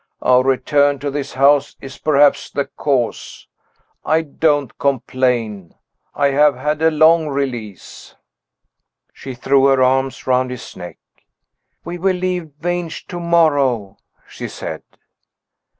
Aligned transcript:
Our 0.23 0.41
return 0.43 0.97
to 0.97 1.11
this 1.11 1.33
house 1.35 1.75
is 1.79 1.99
perhaps 1.99 2.49
the 2.49 2.65
cause. 2.65 3.45
I 4.03 4.23
don't 4.23 4.75
complain; 4.79 5.75
I 6.15 6.29
have 6.29 6.55
had 6.55 6.81
a 6.81 6.89
long 6.89 7.27
release." 7.27 8.15
She 9.13 9.35
threw 9.35 9.65
her 9.67 9.83
arms 9.83 10.25
round 10.25 10.49
his 10.49 10.75
neck. 10.75 10.97
"We 11.85 11.99
will 11.99 12.15
leave 12.17 12.49
Vange 12.59 13.05
to 13.09 13.19
morrow," 13.19 13.99
she 14.27 14.47
said. 14.47 14.81